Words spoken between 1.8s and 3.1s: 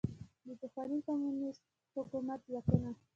حکومت ځواکونو